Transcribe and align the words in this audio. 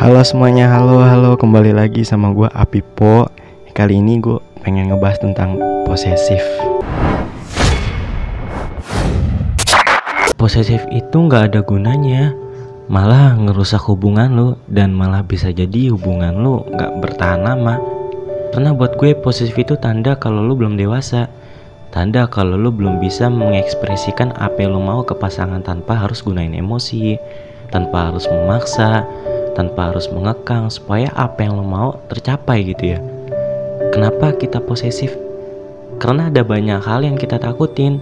Halo 0.00 0.24
semuanya, 0.24 0.72
halo 0.72 1.04
halo. 1.04 1.36
Kembali 1.36 1.76
lagi 1.76 2.08
sama 2.08 2.32
gue 2.32 2.48
Apipo 2.56 3.28
Kali 3.76 4.00
ini 4.00 4.16
gue 4.16 4.40
pengen 4.64 4.88
ngebahas 4.88 5.20
tentang 5.20 5.60
posesif. 5.84 6.40
Posesif 10.40 10.80
itu 10.88 11.12
nggak 11.20 11.52
ada 11.52 11.60
gunanya. 11.60 12.32
Malah 12.88 13.36
ngerusak 13.44 13.84
hubungan 13.92 14.32
lo 14.32 14.48
Dan 14.72 14.96
malah 14.96 15.20
bisa 15.20 15.52
jadi 15.52 15.92
hubungan 15.92 16.32
lo 16.40 16.64
nggak 16.72 16.92
bertahan 17.04 17.44
lama. 17.44 17.76
Karena 18.56 18.72
buat 18.72 18.96
gue 18.96 19.12
posesif 19.20 19.52
itu 19.60 19.76
tanda 19.76 20.16
kalau 20.16 20.40
lo 20.40 20.56
belum 20.56 20.80
dewasa. 20.80 21.28
Tanda 21.92 22.24
kalau 22.24 22.56
lo 22.56 22.72
belum 22.72 23.04
bisa 23.04 23.28
mengekspresikan 23.28 24.32
apa 24.40 24.64
yang 24.64 24.72
lo 24.72 24.80
mau 24.80 25.04
ke 25.04 25.12
pasangan 25.12 25.60
tanpa 25.60 25.92
harus 25.92 26.24
gunain 26.24 26.56
emosi 26.56 27.20
Tanpa 27.68 28.08
harus 28.08 28.24
memaksa 28.32 29.04
tanpa 29.54 29.92
harus 29.92 30.06
mengekang 30.10 30.70
supaya 30.70 31.10
apa 31.14 31.44
yang 31.44 31.58
lo 31.58 31.64
mau 31.66 31.98
tercapai 32.08 32.64
gitu 32.66 32.96
ya. 32.96 32.98
Kenapa 33.90 34.36
kita 34.36 34.62
posesif? 34.62 35.14
Karena 36.00 36.30
ada 36.30 36.46
banyak 36.46 36.80
hal 36.80 37.04
yang 37.04 37.18
kita 37.18 37.36
takutin. 37.36 38.00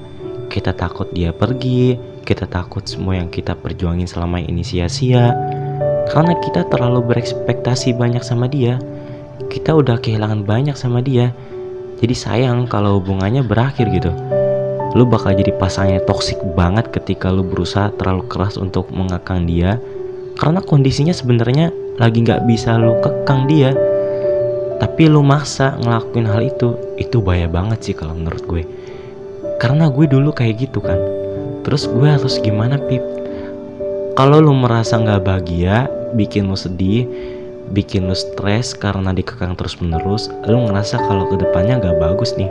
Kita 0.48 0.72
takut 0.72 1.08
dia 1.12 1.34
pergi, 1.34 1.98
kita 2.24 2.48
takut 2.48 2.84
semua 2.84 3.20
yang 3.20 3.28
kita 3.28 3.52
perjuangin 3.56 4.08
selama 4.08 4.40
ini 4.40 4.64
sia-sia. 4.64 5.32
Karena 6.08 6.36
kita 6.40 6.64
terlalu 6.68 7.04
berekspektasi 7.04 7.96
banyak 7.96 8.24
sama 8.24 8.48
dia. 8.48 8.80
Kita 9.48 9.76
udah 9.76 10.00
kehilangan 10.00 10.44
banyak 10.44 10.76
sama 10.76 11.04
dia. 11.04 11.36
Jadi 11.98 12.14
sayang 12.14 12.70
kalau 12.70 13.00
hubungannya 13.02 13.44
berakhir 13.44 13.90
gitu. 13.90 14.14
Lu 14.96 15.04
bakal 15.04 15.36
jadi 15.36 15.52
pasangannya 15.56 16.00
toksik 16.08 16.40
banget 16.56 16.88
ketika 16.94 17.28
lu 17.28 17.44
berusaha 17.44 17.92
terlalu 17.96 18.24
keras 18.30 18.56
untuk 18.56 18.88
mengekang 18.88 19.44
dia 19.44 19.76
karena 20.38 20.62
kondisinya 20.62 21.10
sebenarnya 21.10 21.74
lagi 21.98 22.22
nggak 22.22 22.46
bisa 22.46 22.78
lu 22.78 22.94
kekang 23.02 23.50
dia. 23.50 23.74
Tapi 24.78 25.10
lu 25.10 25.26
maksa 25.26 25.74
ngelakuin 25.82 26.30
hal 26.30 26.46
itu 26.46 26.78
itu 26.94 27.18
bahaya 27.18 27.50
banget 27.50 27.90
sih 27.90 27.94
kalau 27.98 28.14
menurut 28.14 28.46
gue. 28.46 28.62
Karena 29.58 29.90
gue 29.90 30.06
dulu 30.06 30.30
kayak 30.30 30.70
gitu 30.70 30.78
kan. 30.78 30.96
Terus 31.66 31.90
gue 31.90 32.06
harus 32.06 32.38
gimana 32.38 32.78
pip? 32.78 33.02
Kalau 34.14 34.38
lu 34.38 34.54
merasa 34.54 34.94
nggak 35.02 35.26
bahagia 35.26 35.90
bikin 36.14 36.46
lu 36.46 36.54
sedih 36.54 37.04
bikin 37.74 38.06
lu 38.06 38.16
stres 38.16 38.72
karena 38.72 39.12
dikekang 39.12 39.52
terus 39.58 39.76
menerus 39.82 40.32
lu 40.48 40.56
ngerasa 40.70 41.02
kalau 41.04 41.26
ke 41.26 41.36
depannya 41.42 41.82
nggak 41.82 41.98
bagus 41.98 42.38
nih. 42.38 42.48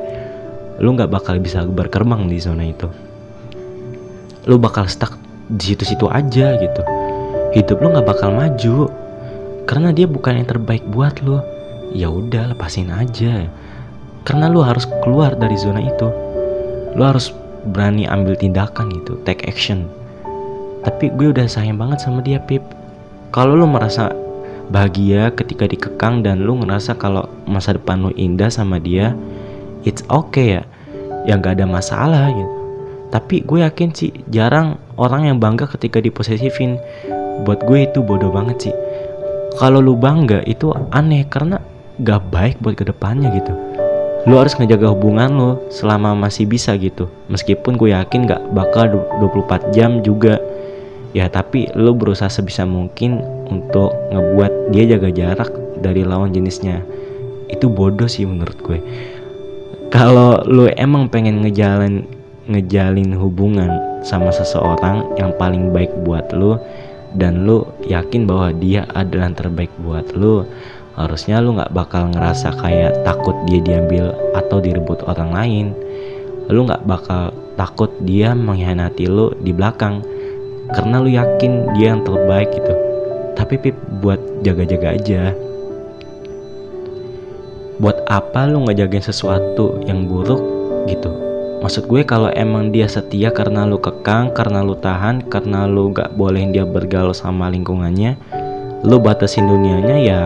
Lu 0.84 0.92
nggak 0.92 1.08
bakal 1.08 1.40
bisa 1.40 1.64
berkembang 1.64 2.28
di 2.28 2.36
zona 2.36 2.68
itu. 2.68 2.92
Lu 4.44 4.60
bakal 4.60 4.92
stuck 4.92 5.16
di 5.48 5.72
situ-situ 5.72 6.12
aja 6.12 6.60
gitu 6.60 6.97
hidup 7.58 7.82
lo 7.82 7.98
nggak 7.98 8.08
bakal 8.08 8.30
maju. 8.30 8.94
Karena 9.66 9.90
dia 9.92 10.06
bukan 10.06 10.40
yang 10.40 10.48
terbaik 10.48 10.86
buat 10.88 11.20
lo 11.26 11.42
ya 11.92 12.08
udah 12.08 12.54
lepasin 12.54 12.94
aja. 12.94 13.50
Karena 14.22 14.48
lo 14.48 14.62
harus 14.62 14.86
keluar 15.02 15.34
dari 15.34 15.58
zona 15.58 15.82
itu. 15.82 16.08
Lo 16.94 17.04
harus 17.04 17.34
berani 17.74 18.06
ambil 18.06 18.38
tindakan 18.38 18.94
gitu 18.94 19.18
take 19.26 19.44
action. 19.50 19.90
Tapi 20.86 21.12
gue 21.18 21.34
udah 21.34 21.50
sayang 21.50 21.82
banget 21.82 22.06
sama 22.06 22.22
dia 22.22 22.40
Pip. 22.40 22.64
Kalau 23.34 23.58
lo 23.58 23.66
merasa 23.68 24.14
bahagia 24.72 25.34
ketika 25.36 25.68
dikekang 25.68 26.24
dan 26.24 26.46
lo 26.46 26.56
ngerasa 26.62 26.96
kalau 26.96 27.28
masa 27.44 27.76
depan 27.76 28.04
lo 28.04 28.12
indah 28.16 28.48
sama 28.48 28.80
dia 28.80 29.18
it's 29.84 30.06
okay 30.08 30.62
ya. 30.62 30.64
Yang 31.28 31.38
gak 31.44 31.54
ada 31.60 31.66
masalah 31.68 32.32
gitu. 32.32 32.54
Tapi 33.12 33.44
gue 33.44 33.60
yakin 33.64 33.90
sih 33.92 34.12
jarang 34.32 34.80
orang 34.96 35.28
yang 35.28 35.38
bangga 35.40 35.68
ketika 35.68 36.00
diposesifin 36.00 36.80
buat 37.44 37.66
gue 37.66 37.86
itu 37.86 38.00
bodoh 38.02 38.32
banget 38.34 38.70
sih. 38.70 38.76
Kalau 39.58 39.82
lu 39.82 39.98
bangga 39.98 40.46
itu 40.46 40.70
aneh 40.94 41.26
karena 41.26 41.58
gak 42.02 42.30
baik 42.30 42.56
buat 42.62 42.78
ke 42.78 42.86
depannya 42.86 43.34
gitu. 43.34 43.54
Lu 44.30 44.38
harus 44.38 44.54
ngejaga 44.60 44.94
hubungan 44.94 45.30
lu 45.34 45.50
selama 45.74 46.14
masih 46.14 46.46
bisa 46.46 46.78
gitu. 46.78 47.10
Meskipun 47.30 47.74
gue 47.78 47.94
yakin 47.94 48.30
gak 48.30 48.42
bakal 48.54 48.90
24 49.22 49.74
jam 49.74 50.06
juga. 50.06 50.38
Ya 51.16 51.26
tapi 51.32 51.72
lu 51.74 51.98
berusaha 51.98 52.30
sebisa 52.30 52.68
mungkin 52.68 53.24
untuk 53.50 53.96
ngebuat 54.14 54.76
dia 54.76 54.84
jaga 54.98 55.10
jarak 55.10 55.50
dari 55.82 56.06
lawan 56.06 56.36
jenisnya. 56.36 56.86
Itu 57.50 57.72
bodoh 57.72 58.06
sih 58.06 58.28
menurut 58.28 58.60
gue. 58.62 58.80
Kalau 59.88 60.44
lu 60.44 60.68
emang 60.76 61.08
pengen 61.08 61.42
ngejalin 61.42 62.04
ngejalin 62.48 63.12
hubungan 63.16 64.04
sama 64.04 64.32
seseorang 64.32 65.04
yang 65.20 65.36
paling 65.36 65.72
baik 65.76 65.92
buat 66.08 66.32
lu 66.32 66.56
dan 67.16 67.48
lu 67.48 67.64
yakin 67.88 68.28
bahwa 68.28 68.52
dia 68.52 68.84
adalah 68.92 69.32
yang 69.32 69.38
terbaik 69.38 69.72
buat 69.80 70.12
lu 70.18 70.44
harusnya 70.98 71.38
lu 71.40 71.54
nggak 71.54 71.72
bakal 71.78 72.10
ngerasa 72.10 72.58
kayak 72.58 73.06
takut 73.06 73.38
dia 73.46 73.62
diambil 73.62 74.18
atau 74.34 74.58
direbut 74.58 75.06
orang 75.06 75.30
lain. 75.30 75.66
Lu 76.50 76.66
nggak 76.66 76.90
bakal 76.90 77.30
takut 77.54 77.94
dia 78.02 78.34
mengkhianati 78.34 79.06
lu 79.06 79.30
di 79.46 79.54
belakang 79.54 80.02
karena 80.74 80.96
lu 80.98 81.10
yakin 81.14 81.78
dia 81.78 81.94
yang 81.94 82.02
terbaik 82.02 82.50
gitu. 82.50 82.74
Tapi 83.38 83.54
pip 83.62 83.78
buat 84.02 84.18
jaga-jaga 84.42 84.98
aja. 84.98 85.24
Buat 87.78 88.02
apa 88.10 88.50
lu 88.50 88.66
ngejagain 88.66 89.06
sesuatu 89.06 89.86
yang 89.86 90.10
buruk 90.10 90.42
gitu 90.90 91.27
Maksud 91.58 91.90
gue 91.90 92.06
kalau 92.06 92.30
emang 92.38 92.70
dia 92.70 92.86
setia 92.86 93.34
karena 93.34 93.66
lu 93.66 93.82
kekang, 93.82 94.30
karena 94.30 94.62
lu 94.62 94.78
tahan, 94.78 95.26
karena 95.26 95.66
lu 95.66 95.90
gak 95.90 96.14
boleh 96.14 96.46
dia 96.54 96.70
bergaul 96.70 97.18
sama 97.18 97.50
lingkungannya, 97.50 98.14
lu 98.86 99.02
batasin 99.02 99.50
dunianya 99.50 99.98
ya 99.98 100.20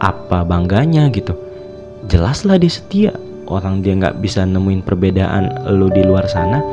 apa 0.00 0.40
bangganya 0.40 1.12
gitu. 1.12 1.36
Jelaslah 2.08 2.56
dia 2.56 2.72
setia. 2.72 3.12
Orang 3.46 3.84
dia 3.84 3.92
gak 3.92 4.24
bisa 4.24 4.42
nemuin 4.48 4.82
perbedaan 4.88 5.52
lu 5.76 5.92
di 5.92 6.00
luar 6.00 6.24
sana, 6.32 6.64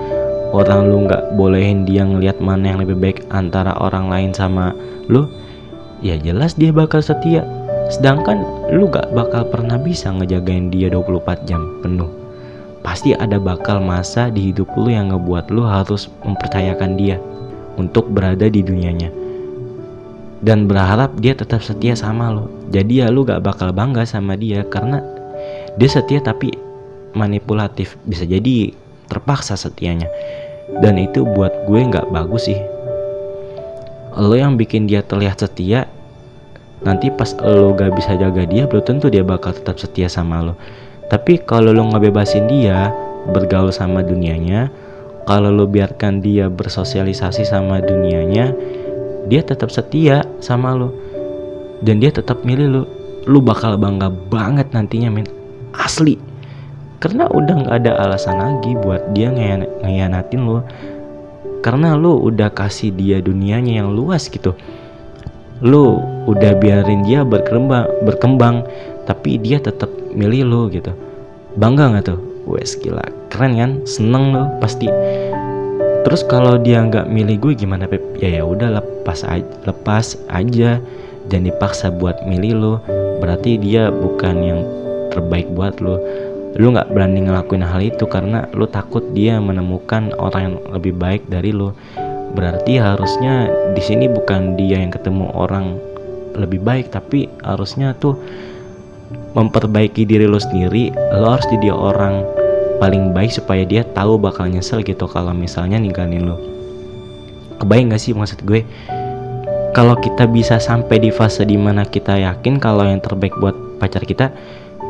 orang 0.55 0.87
lu 0.87 1.03
gak 1.03 1.35
bolehin 1.35 1.83
dia 1.83 2.07
ngelihat 2.07 2.39
mana 2.39 2.71
yang 2.73 2.79
lebih 2.79 2.95
baik 2.95 3.27
antara 3.27 3.75
orang 3.75 4.07
lain 4.07 4.31
sama 4.31 4.71
lu, 5.11 5.27
ya 5.99 6.15
jelas 6.15 6.55
dia 6.55 6.71
bakal 6.71 7.03
setia. 7.03 7.43
Sedangkan 7.91 8.39
lu 8.71 8.87
gak 8.87 9.11
bakal 9.11 9.51
pernah 9.51 9.75
bisa 9.75 10.15
ngejagain 10.15 10.71
dia 10.71 10.87
24 10.87 11.43
jam 11.43 11.59
penuh 11.83 12.22
pasti 12.83 13.15
ada 13.15 13.39
bakal 13.39 13.79
masa 13.79 14.27
di 14.27 14.51
hidup 14.51 14.67
lu 14.75 14.91
yang 14.91 15.09
ngebuat 15.09 15.49
lu 15.49 15.63
harus 15.63 16.11
mempercayakan 16.21 16.99
dia 16.99 17.17
untuk 17.79 18.11
berada 18.11 18.45
di 18.51 18.59
dunianya. 18.59 19.09
Dan 20.43 20.67
berharap 20.67 21.15
dia 21.23 21.31
tetap 21.31 21.63
setia 21.63 21.95
sama 21.95 22.27
lo 22.27 22.51
jadi 22.67 23.07
ya 23.07 23.07
lu 23.07 23.23
gak 23.23 23.47
bakal 23.47 23.71
bangga 23.71 24.03
sama 24.03 24.35
dia 24.35 24.67
karena 24.67 24.99
dia 25.79 25.89
setia 25.89 26.19
tapi 26.19 26.51
manipulatif. 27.15 27.95
Bisa 28.03 28.27
jadi 28.27 28.75
terpaksa 29.07 29.55
setianya. 29.55 30.11
Dan 30.83 30.99
itu 30.99 31.23
buat 31.23 31.53
gue 31.69 31.79
gak 31.87 32.11
bagus 32.11 32.51
sih. 32.51 32.59
Lo 34.19 34.35
yang 34.35 34.59
bikin 34.59 34.85
dia 34.85 34.99
terlihat 35.01 35.39
setia 35.39 35.87
nanti 36.83 37.07
pas 37.07 37.31
lo 37.39 37.71
gak 37.73 37.95
bisa 37.95 38.19
jaga 38.19 38.43
dia 38.43 38.67
belum 38.67 38.83
tentu 38.83 39.07
dia 39.07 39.23
bakal 39.23 39.55
tetap 39.55 39.79
setia 39.79 40.11
sama 40.11 40.43
lo 40.43 40.53
tapi 41.11 41.41
kalau 41.43 41.75
lo 41.75 41.83
ngebebasin 41.91 42.47
dia 42.47 42.91
bergaul 43.31 43.71
sama 43.71 44.03
dunianya, 44.03 44.71
kalau 45.23 45.51
lo 45.55 45.63
biarkan 45.67 46.19
dia 46.19 46.51
bersosialisasi 46.51 47.47
sama 47.47 47.79
dunianya, 47.79 48.51
dia 49.31 49.41
tetap 49.43 49.71
setia 49.71 50.27
sama 50.43 50.75
lo. 50.75 50.91
Dan 51.83 51.99
dia 52.03 52.11
tetap 52.11 52.43
milih 52.43 52.67
lo. 52.67 52.83
Lo 53.23 53.39
bakal 53.39 53.79
bangga 53.79 54.11
banget 54.11 54.71
nantinya 54.75 55.07
men. 55.11 55.27
Asli. 55.75 56.19
Karena 56.99 57.27
udah 57.31 57.55
nggak 57.63 57.75
ada 57.83 57.91
alasan 58.03 58.39
lagi 58.39 58.75
buat 58.79 59.15
dia 59.15 59.31
ngeyanatin 59.31 60.43
lo. 60.43 60.63
Karena 61.63 61.95
lo 61.95 62.19
udah 62.19 62.51
kasih 62.51 62.91
dia 62.91 63.23
dunianya 63.23 63.79
yang 63.79 63.95
luas 63.95 64.27
gitu. 64.27 64.55
Lo 65.63 65.99
udah 66.29 66.55
biarin 66.59 67.03
dia 67.03 67.21
berkembang, 67.25 67.87
berkembang 68.07 68.63
tapi 69.03 69.39
dia 69.39 69.59
tetap 69.59 69.89
milih 70.15 70.43
lo 70.47 70.61
gitu. 70.71 70.91
Bangga 71.59 71.93
nggak 71.93 72.05
tuh? 72.07 72.19
Wes 72.47 72.75
gila. 72.79 73.03
Keren 73.31 73.53
kan? 73.55 73.71
Seneng 73.87 74.33
lo 74.35 74.43
pasti. 74.59 74.87
Terus 76.03 76.21
kalau 76.27 76.59
dia 76.59 76.83
nggak 76.83 77.07
milih 77.07 77.39
gue 77.39 77.53
gimana 77.55 77.87
pep 77.87 78.03
ya 78.19 78.39
ya 78.39 78.43
udah 78.43 78.79
lepas 78.79 79.23
aja 79.23 79.47
lepas 79.67 80.19
aja. 80.31 80.79
Dan 81.23 81.47
dipaksa 81.47 81.87
buat 81.87 82.19
milih 82.27 82.53
lo 82.59 82.73
berarti 83.23 83.55
dia 83.55 83.87
bukan 83.87 84.43
yang 84.43 84.59
terbaik 85.07 85.47
buat 85.55 85.79
lo 85.79 85.95
lu 86.53 86.69
nggak 86.69 86.93
berani 86.93 87.25
ngelakuin 87.25 87.65
hal 87.65 87.81
itu 87.81 88.05
karena 88.05 88.45
lu 88.53 88.69
takut 88.69 89.01
dia 89.17 89.41
menemukan 89.41 90.13
orang 90.21 90.53
yang 90.53 90.55
lebih 90.69 90.93
baik 90.93 91.25
dari 91.25 91.49
lu. 91.49 91.73
Berarti 92.33 92.77
harusnya 92.77 93.49
di 93.73 93.81
sini 93.81 94.05
bukan 94.09 94.53
dia 94.57 94.77
yang 94.81 94.93
ketemu 94.93 95.33
orang 95.33 95.77
lebih 96.35 96.61
baik 96.61 96.93
tapi 96.93 97.29
harusnya 97.41 97.93
tuh 97.97 98.17
memperbaiki 99.33 100.05
diri 100.05 100.29
lo 100.29 100.37
sendiri. 100.37 100.93
Lo 101.17 101.33
harus 101.33 101.45
jadi 101.49 101.73
orang 101.73 102.25
paling 102.77 103.13
baik 103.13 103.33
supaya 103.33 103.63
dia 103.65 103.85
tahu 103.95 104.17
bakal 104.17 104.49
nyesel 104.49 104.81
gitu 104.85 105.05
kalau 105.09 105.33
misalnya 105.33 105.77
ninggalin 105.77 106.29
lo. 106.29 106.37
Kebayang 107.61 107.93
gak 107.93 108.01
sih 108.01 108.13
maksud 108.13 108.43
gue? 108.43 108.65
Kalau 109.73 109.97
kita 109.97 110.29
bisa 110.29 110.61
sampai 110.61 111.01
di 111.01 111.09
fase 111.09 111.49
di 111.49 111.57
mana 111.57 111.81
kita 111.81 112.13
yakin 112.13 112.61
kalau 112.61 112.85
yang 112.85 113.01
terbaik 113.01 113.33
buat 113.41 113.57
pacar 113.81 114.05
kita 114.05 114.29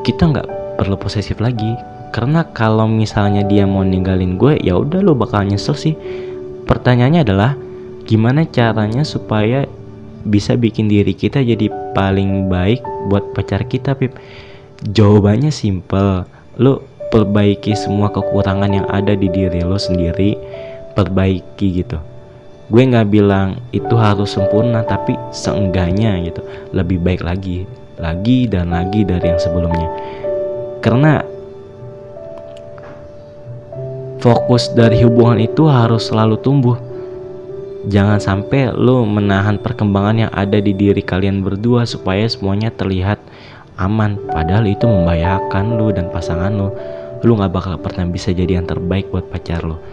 kita 0.04 0.28
nggak 0.28 0.48
perlu 0.76 1.00
posesif 1.00 1.40
lagi. 1.40 1.72
Karena 2.12 2.44
kalau 2.52 2.86
misalnya 2.86 3.48
dia 3.48 3.64
mau 3.64 3.82
ninggalin 3.82 4.36
gue 4.36 4.60
ya 4.60 4.76
udah 4.76 5.00
lo 5.00 5.16
bakal 5.16 5.48
nyesel 5.48 5.74
sih. 5.74 5.96
Pertanyaannya 6.68 7.22
adalah 7.24 7.56
gimana 8.04 8.44
caranya 8.44 9.08
supaya 9.08 9.64
bisa 10.24 10.56
bikin 10.56 10.88
diri 10.88 11.12
kita 11.16 11.44
jadi 11.44 11.68
paling 11.94 12.48
baik 12.48 12.84
buat 13.12 13.36
pacar 13.36 13.68
kita 13.68 13.96
pip. 13.96 14.16
Jawabannya 14.84 15.52
simple. 15.52 16.28
Lo 16.60 16.84
perbaiki 17.12 17.78
semua 17.78 18.10
kekurangan 18.12 18.72
yang 18.72 18.88
ada 18.90 19.16
di 19.16 19.28
diri 19.32 19.64
lo 19.64 19.80
sendiri. 19.80 20.36
Perbaiki 20.94 21.84
gitu. 21.84 21.98
Gue 22.72 22.84
nggak 22.88 23.10
bilang 23.12 23.60
itu 23.76 23.94
harus 24.00 24.34
sempurna 24.34 24.82
tapi 24.84 25.16
seenggaknya 25.36 26.20
gitu. 26.26 26.42
Lebih 26.72 27.02
baik 27.02 27.22
lagi 27.26 27.68
lagi 28.04 28.50
dan 28.50 28.74
lagi 28.74 29.06
dari 29.06 29.30
yang 29.30 29.42
sebelumnya. 29.42 29.90
Karena 30.82 31.22
fokus 34.20 34.72
dari 34.72 35.04
hubungan 35.04 35.40
itu 35.40 35.68
harus 35.68 36.10
selalu 36.10 36.40
tumbuh. 36.40 36.78
Jangan 37.84 38.20
sampai 38.24 38.72
lo 38.72 39.04
menahan 39.04 39.60
perkembangan 39.60 40.28
yang 40.28 40.32
ada 40.32 40.56
di 40.64 40.72
diri 40.72 41.04
kalian 41.04 41.44
berdua 41.44 41.84
supaya 41.84 42.24
semuanya 42.32 42.72
terlihat 42.72 43.20
aman. 43.76 44.16
Padahal 44.32 44.64
itu 44.72 44.88
membahayakan 44.88 45.76
lo 45.76 45.92
dan 45.92 46.08
pasangan 46.08 46.54
lo. 46.56 46.72
Lo 47.28 47.36
gak 47.36 47.52
bakal 47.52 47.76
pernah 47.84 48.08
bisa 48.08 48.32
jadi 48.32 48.60
yang 48.60 48.68
terbaik 48.68 49.12
buat 49.12 49.28
pacar 49.28 49.68
lo. 49.68 49.84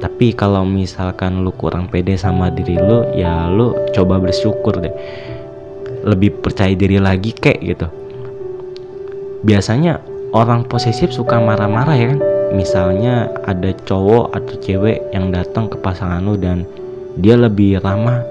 Tapi 0.00 0.32
kalau 0.32 0.64
misalkan 0.64 1.44
lo 1.44 1.52
kurang 1.52 1.92
pede 1.92 2.16
sama 2.16 2.48
diri 2.48 2.80
lo, 2.80 3.12
ya 3.12 3.52
lo 3.52 3.76
coba 3.92 4.16
bersyukur 4.16 4.80
deh. 4.80 4.94
Lebih 6.08 6.40
percaya 6.40 6.72
diri 6.72 6.96
lagi 6.96 7.36
kek 7.36 7.60
gitu. 7.60 7.92
Biasanya 9.44 10.00
orang 10.32 10.64
posesif 10.64 11.12
suka 11.12 11.40
marah-marah 11.40 11.96
ya 11.96 12.06
kan 12.12 12.20
misalnya 12.52 13.28
ada 13.44 13.72
cowok 13.84 14.32
atau 14.32 14.54
cewek 14.60 15.12
yang 15.12 15.28
datang 15.28 15.68
ke 15.68 15.76
pasangan 15.80 16.24
lu 16.24 16.36
dan 16.40 16.64
dia 17.18 17.34
lebih 17.34 17.82
ramah. 17.82 18.22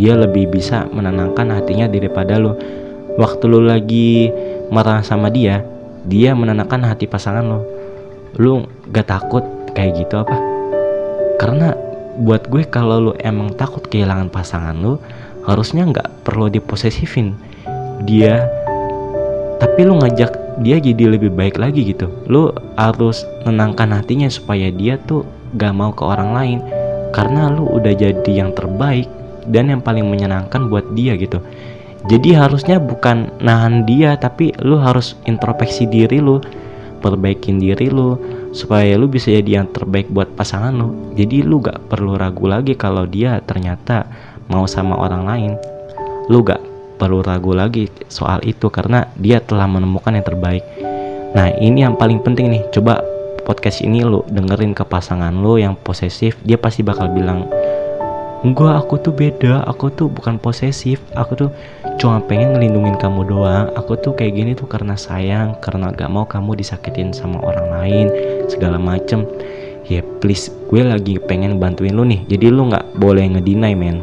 Dia 0.00 0.18
lebih 0.18 0.50
bisa 0.50 0.88
menenangkan 0.90 1.52
hatinya 1.52 1.86
daripada 1.86 2.40
lu 2.40 2.56
waktu 3.20 3.44
lu 3.44 3.60
lagi 3.62 4.32
marah 4.72 5.04
sama 5.04 5.28
dia 5.28 5.60
dia 6.08 6.32
menenangkan 6.34 6.82
hati 6.82 7.04
pasangan 7.06 7.44
lu 7.44 7.60
lu 8.40 8.52
gak 8.90 9.12
takut 9.12 9.44
kayak 9.76 10.02
gitu 10.02 10.18
apa? 10.18 10.34
Karena 11.38 11.76
buat 12.18 12.48
gue 12.48 12.64
kalau 12.66 13.10
lu 13.10 13.12
emang 13.22 13.54
takut 13.54 13.84
kehilangan 13.86 14.32
pasangan 14.32 14.74
lu 14.74 14.96
harusnya 15.46 15.86
nggak 15.86 16.26
perlu 16.26 16.48
diposesifin. 16.48 17.36
Dia 18.02 18.42
tapi 19.62 19.86
lu 19.86 20.00
ngajak 20.02 20.32
dia 20.64 20.82
jadi 20.82 21.14
lebih 21.14 21.30
baik 21.30 21.60
lagi 21.60 21.86
gitu. 21.94 22.10
Lu 22.26 22.50
harus 22.74 23.22
menangkan 23.46 23.92
hatinya 23.94 24.26
supaya 24.26 24.72
dia 24.74 24.98
tuh 24.98 25.22
gak 25.54 25.76
mau 25.76 25.92
ke 25.92 26.02
orang 26.02 26.32
lain 26.32 26.58
karena 27.12 27.52
lu 27.52 27.68
udah 27.68 27.92
jadi 27.92 28.32
yang 28.32 28.50
terbaik 28.56 29.06
dan 29.46 29.70
yang 29.70 29.84
paling 29.84 30.08
menyenangkan 30.08 30.66
buat 30.66 30.90
dia 30.96 31.14
gitu. 31.20 31.38
Jadi 32.10 32.34
harusnya 32.34 32.82
bukan 32.82 33.30
nahan 33.38 33.86
dia 33.86 34.18
tapi 34.18 34.50
lu 34.58 34.74
harus 34.80 35.14
introspeksi 35.22 35.86
diri 35.86 36.18
lu 36.18 36.42
perbaikin 36.98 37.62
diri 37.62 37.90
lu 37.90 38.18
supaya 38.50 38.94
lu 38.98 39.06
bisa 39.06 39.30
jadi 39.30 39.62
yang 39.62 39.70
terbaik 39.70 40.10
buat 40.10 40.30
pasangan 40.34 40.74
lu. 40.74 41.14
Jadi 41.14 41.46
lu 41.46 41.62
gak 41.62 41.90
perlu 41.90 42.18
ragu 42.18 42.46
lagi 42.46 42.74
kalau 42.74 43.06
dia 43.06 43.38
ternyata 43.42 44.06
mau 44.50 44.66
sama 44.66 44.98
orang 44.98 45.22
lain. 45.26 45.52
Lu 46.26 46.42
gak 46.42 46.62
perlu 46.98 47.18
ragu 47.22 47.50
lagi 47.50 47.90
soal 48.06 48.38
itu 48.46 48.70
karena 48.70 49.10
dia 49.18 49.42
telah 49.42 49.66
menemukan 49.66 50.14
yang 50.14 50.22
terbaik. 50.22 50.62
Nah 51.34 51.50
ini 51.58 51.82
yang 51.82 51.98
paling 51.98 52.22
penting 52.22 52.52
nih, 52.52 52.62
coba 52.70 53.02
podcast 53.52 53.84
ini 53.84 54.00
lo 54.00 54.24
dengerin 54.32 54.72
ke 54.72 54.80
pasangan 54.80 55.28
lo 55.36 55.60
yang 55.60 55.76
posesif, 55.76 56.40
dia 56.40 56.56
pasti 56.56 56.80
bakal 56.80 57.12
bilang, 57.12 57.44
enggak 58.40 58.80
aku 58.80 58.96
tuh 58.96 59.12
beda, 59.12 59.60
aku 59.68 59.92
tuh 59.92 60.08
bukan 60.08 60.40
posesif, 60.40 61.04
aku 61.12 61.36
tuh 61.36 61.50
cuma 62.00 62.24
pengen 62.24 62.56
ngelindungin 62.56 62.96
kamu 62.96 63.28
doang, 63.28 63.68
aku 63.76 64.00
tuh 64.00 64.16
kayak 64.16 64.32
gini 64.32 64.56
tuh 64.56 64.64
karena 64.64 64.96
sayang, 64.96 65.60
karena 65.60 65.92
gak 65.92 66.08
mau 66.08 66.24
kamu 66.24 66.56
disakitin 66.56 67.12
sama 67.12 67.44
orang 67.44 67.68
lain, 67.76 68.06
segala 68.48 68.80
macem. 68.80 69.28
Ya 69.84 70.00
please, 70.24 70.48
gue 70.72 70.80
lagi 70.80 71.20
pengen 71.20 71.60
bantuin 71.60 71.92
lo 71.92 72.08
nih, 72.08 72.24
jadi 72.24 72.48
lo 72.48 72.72
nggak 72.72 72.96
boleh 72.96 73.36
ngedinai 73.36 73.76
men, 73.76 74.00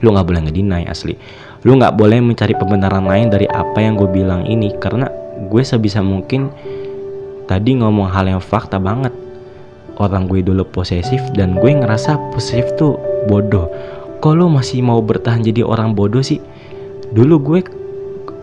lo 0.00 0.08
nggak 0.16 0.24
boleh 0.24 0.40
ngedinai 0.48 0.88
asli 0.88 1.20
lu 1.64 1.80
nggak 1.80 1.96
boleh 1.96 2.20
mencari 2.20 2.52
pembenaran 2.52 3.08
lain 3.08 3.32
dari 3.32 3.48
apa 3.48 3.80
yang 3.80 3.96
gue 3.96 4.04
bilang 4.12 4.44
ini 4.44 4.76
karena 4.76 5.08
gue 5.48 5.62
sebisa 5.64 6.04
mungkin 6.04 6.52
tadi 7.44 7.76
ngomong 7.78 8.08
hal 8.10 8.28
yang 8.28 8.42
fakta 8.42 8.80
banget. 8.80 9.12
Orang 9.94 10.26
gue 10.26 10.42
dulu 10.42 10.66
posesif 10.66 11.22
dan 11.38 11.54
gue 11.54 11.70
ngerasa 11.70 12.18
posesif 12.34 12.74
tuh 12.74 12.98
bodoh. 13.30 13.70
Kok 14.18 14.34
lu 14.34 14.50
masih 14.50 14.82
mau 14.82 14.98
bertahan 14.98 15.44
jadi 15.44 15.62
orang 15.62 15.94
bodoh 15.94 16.24
sih? 16.24 16.42
Dulu 17.14 17.34
gue 17.40 17.60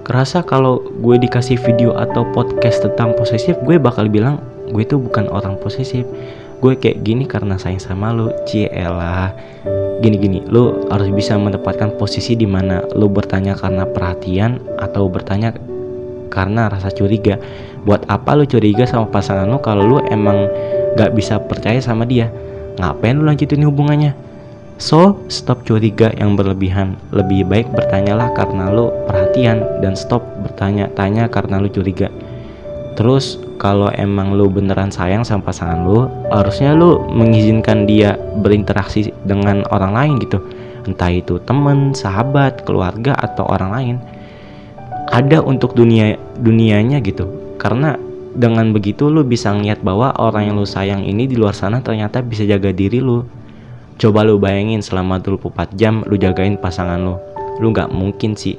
kerasa 0.08 0.42
kalau 0.42 0.80
gue 1.04 1.20
dikasih 1.20 1.60
video 1.60 1.92
atau 1.94 2.24
podcast 2.32 2.88
tentang 2.88 3.14
posesif 3.20 3.60
gue 3.68 3.76
bakal 3.78 4.08
bilang 4.08 4.40
gue 4.72 4.84
tuh 4.88 5.02
bukan 5.02 5.28
orang 5.28 5.60
posesif. 5.60 6.08
Gue 6.62 6.78
kayak 6.78 7.02
gini 7.04 7.26
karena 7.26 7.58
sayang 7.58 7.82
sama 7.82 8.14
lu 8.14 8.30
cielah 8.46 9.34
gini-gini 10.02 10.42
lu 10.50 10.90
harus 10.90 11.14
bisa 11.14 11.38
menempatkan 11.38 11.94
posisi 11.96 12.34
di 12.34 12.50
mana 12.50 12.82
lu 12.98 13.06
bertanya 13.06 13.54
karena 13.54 13.86
perhatian 13.86 14.58
atau 14.82 15.06
bertanya 15.06 15.54
karena 16.32 16.72
rasa 16.72 16.88
curiga. 16.90 17.36
Buat 17.84 18.08
apa 18.08 18.40
lu 18.40 18.48
curiga 18.48 18.88
sama 18.88 19.12
pasangan 19.12 19.52
lu 19.52 19.60
kalau 19.60 19.84
lu 19.84 19.98
emang 20.08 20.48
gak 20.96 21.12
bisa 21.12 21.38
percaya 21.44 21.84
sama 21.84 22.08
dia? 22.08 22.32
Ngapain 22.80 23.20
lu 23.20 23.28
lanjutin 23.28 23.68
hubungannya? 23.68 24.16
So 24.82 25.22
stop 25.30 25.62
curiga 25.68 26.10
yang 26.18 26.34
berlebihan. 26.34 26.98
Lebih 27.14 27.46
baik 27.46 27.70
bertanyalah 27.70 28.34
karena 28.34 28.74
lu 28.74 28.90
perhatian 29.06 29.62
dan 29.84 29.94
stop 29.94 30.26
bertanya-tanya 30.42 31.30
karena 31.30 31.62
lu 31.62 31.70
curiga. 31.70 32.10
Terus 32.98 33.38
kalau 33.62 33.94
emang 33.94 34.34
lu 34.34 34.50
beneran 34.50 34.90
sayang 34.90 35.22
sama 35.22 35.54
pasangan 35.54 35.86
lu 35.86 36.10
harusnya 36.34 36.74
lu 36.74 36.98
mengizinkan 37.14 37.86
dia 37.86 38.18
berinteraksi 38.42 39.14
dengan 39.22 39.62
orang 39.70 39.94
lain 39.94 40.14
gitu. 40.18 40.42
Entah 40.90 41.14
itu 41.14 41.38
temen, 41.46 41.94
sahabat, 41.94 42.66
keluarga 42.66 43.14
atau 43.22 43.46
orang 43.54 43.72
lain 43.78 43.96
ada 45.12 45.44
untuk 45.44 45.76
dunia 45.76 46.16
dunianya 46.40 47.04
gitu. 47.04 47.28
Karena 47.60 48.00
dengan 48.32 48.72
begitu 48.72 49.12
lu 49.12 49.28
bisa 49.28 49.52
ngeliat 49.52 49.84
bahwa 49.84 50.16
orang 50.16 50.50
yang 50.50 50.56
lu 50.56 50.64
sayang 50.64 51.04
ini 51.04 51.28
di 51.28 51.36
luar 51.36 51.52
sana 51.52 51.84
ternyata 51.84 52.24
bisa 52.24 52.48
jaga 52.48 52.72
diri 52.72 53.04
lu. 53.04 53.28
Coba 54.00 54.24
lu 54.24 54.40
bayangin 54.40 54.80
selama 54.80 55.20
24 55.20 55.76
jam 55.76 56.02
lu 56.08 56.16
jagain 56.16 56.56
pasangan 56.56 56.98
lu. 56.98 57.20
Lu 57.60 57.76
nggak 57.76 57.92
mungkin 57.92 58.40
sih. 58.40 58.56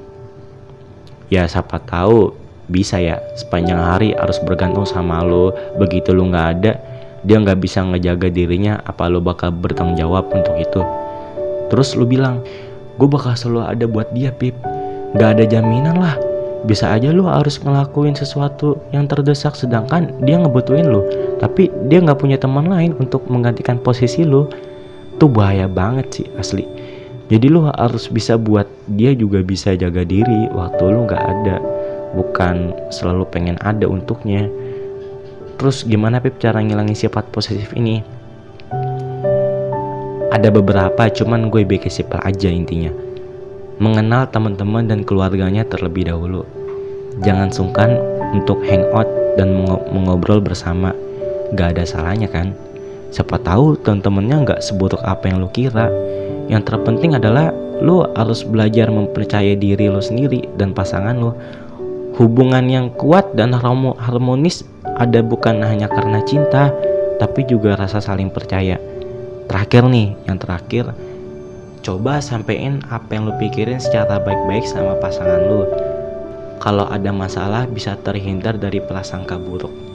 Ya 1.32 1.48
siapa 1.48 1.80
tahu 1.80 2.36
bisa 2.68 3.00
ya 3.00 3.18
sepanjang 3.40 3.80
hari 3.80 4.12
harus 4.12 4.36
bergantung 4.44 4.84
sama 4.84 5.24
lo 5.24 5.50
begitu 5.80 6.14
lo 6.14 6.24
nggak 6.30 6.48
ada 6.56 6.72
dia 7.26 7.36
nggak 7.36 7.58
bisa 7.60 7.84
ngejaga 7.84 8.32
dirinya 8.32 8.80
apa 8.86 9.10
lo 9.10 9.18
bakal 9.24 9.50
bertanggung 9.50 9.96
jawab 9.96 10.28
untuk 10.28 10.52
itu? 10.60 10.84
Terus 11.72 11.96
lo 11.96 12.04
bilang 12.04 12.44
gue 13.00 13.08
bakal 13.08 13.32
selalu 13.32 13.60
ada 13.64 13.84
buat 13.88 14.12
dia 14.12 14.28
pip. 14.28 14.52
Nggak 15.16 15.30
ada 15.40 15.44
jaminan 15.48 15.96
lah 15.96 16.31
bisa 16.62 16.94
aja 16.94 17.10
lo 17.10 17.26
harus 17.26 17.58
ngelakuin 17.58 18.14
sesuatu 18.14 18.78
yang 18.94 19.10
terdesak 19.10 19.58
sedangkan 19.58 20.14
dia 20.22 20.38
ngebutuhin 20.38 20.86
lo 20.86 21.02
tapi 21.42 21.66
dia 21.90 21.98
nggak 21.98 22.22
punya 22.22 22.38
teman 22.38 22.70
lain 22.70 22.94
untuk 23.02 23.26
menggantikan 23.26 23.82
posisi 23.82 24.22
lo 24.22 24.46
tuh 25.18 25.30
bahaya 25.30 25.66
banget 25.66 26.06
sih 26.10 26.26
asli. 26.38 26.66
Jadi 27.30 27.46
lo 27.48 27.70
harus 27.72 28.10
bisa 28.10 28.36
buat 28.36 28.68
dia 28.92 29.14
juga 29.16 29.40
bisa 29.40 29.72
jaga 29.72 30.02
diri 30.02 30.50
waktu 30.52 30.82
lo 30.90 31.06
nggak 31.06 31.22
ada. 31.22 31.56
Bukan 32.12 32.76
selalu 32.92 33.24
pengen 33.32 33.56
ada 33.64 33.88
untuknya. 33.88 34.50
Terus 35.56 35.86
gimana 35.86 36.18
Pip 36.18 36.42
cara 36.42 36.60
ngilangin 36.60 36.98
sifat 36.98 37.30
posesif 37.30 37.70
ini? 37.78 38.02
Ada 40.32 40.50
beberapa 40.50 41.06
cuman 41.12 41.52
gue 41.52 41.62
bikin 41.62 41.92
simpel 41.92 42.18
aja 42.24 42.50
intinya 42.50 43.11
mengenal 43.82 44.30
teman-teman 44.30 44.86
dan 44.86 45.02
keluarganya 45.02 45.66
terlebih 45.66 46.06
dahulu. 46.06 46.46
Jangan 47.26 47.50
sungkan 47.50 47.98
untuk 48.30 48.62
hangout 48.62 49.10
dan 49.34 49.50
mengobrol 49.90 50.38
bersama. 50.38 50.94
Gak 51.58 51.74
ada 51.74 51.82
salahnya 51.82 52.30
kan? 52.30 52.54
Siapa 53.10 53.42
tahu 53.42 53.76
teman-temannya 53.82 54.36
nggak 54.46 54.60
seburuk 54.62 55.02
apa 55.02 55.28
yang 55.28 55.42
lo 55.42 55.50
kira. 55.50 55.90
Yang 56.46 56.62
terpenting 56.70 57.18
adalah 57.18 57.50
lo 57.82 58.06
harus 58.14 58.46
belajar 58.46 58.88
mempercayai 58.88 59.58
diri 59.58 59.90
lo 59.90 59.98
sendiri 59.98 60.46
dan 60.54 60.72
pasangan 60.72 61.18
lo 61.18 61.34
Hubungan 62.12 62.68
yang 62.68 62.92
kuat 62.92 63.32
dan 63.32 63.56
harmonis 63.56 64.68
ada 65.00 65.24
bukan 65.24 65.64
hanya 65.64 65.88
karena 65.88 66.20
cinta, 66.28 66.68
tapi 67.16 67.48
juga 67.48 67.72
rasa 67.72 68.04
saling 68.04 68.28
percaya. 68.28 68.76
Terakhir 69.48 69.88
nih, 69.88 70.12
yang 70.28 70.36
terakhir, 70.36 70.92
coba 71.82 72.22
sampein 72.22 72.78
apa 72.94 73.10
yang 73.10 73.26
lu 73.26 73.34
pikirin 73.42 73.82
secara 73.82 74.22
baik-baik 74.22 74.62
sama 74.62 74.94
pasangan 75.02 75.42
lu. 75.50 75.66
Kalau 76.62 76.86
ada 76.86 77.10
masalah 77.10 77.66
bisa 77.66 77.98
terhindar 78.06 78.54
dari 78.54 78.78
prasangka 78.78 79.34
buruk. 79.34 79.91